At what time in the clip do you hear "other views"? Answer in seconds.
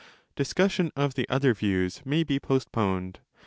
1.29-2.01